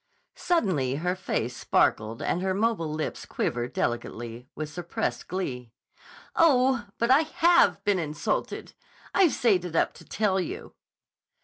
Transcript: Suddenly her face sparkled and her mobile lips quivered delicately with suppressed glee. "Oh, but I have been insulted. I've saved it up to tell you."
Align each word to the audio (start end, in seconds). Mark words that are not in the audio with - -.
Suddenly 0.37 0.95
her 0.95 1.15
face 1.15 1.55
sparkled 1.55 2.23
and 2.23 2.41
her 2.41 2.55
mobile 2.55 2.91
lips 2.91 3.23
quivered 3.23 3.71
delicately 3.71 4.47
with 4.55 4.67
suppressed 4.71 5.27
glee. 5.27 5.69
"Oh, 6.35 6.87
but 6.97 7.11
I 7.11 7.19
have 7.21 7.83
been 7.83 7.99
insulted. 7.99 8.73
I've 9.13 9.33
saved 9.33 9.63
it 9.63 9.75
up 9.75 9.93
to 9.93 10.03
tell 10.03 10.39
you." 10.39 10.73